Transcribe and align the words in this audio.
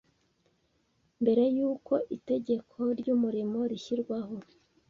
Mbere 1.21 1.43
y’uko 1.55 1.93
itegeko 2.15 2.77
ry’umurimo 2.99 3.59
rishyirwaho 3.71 4.35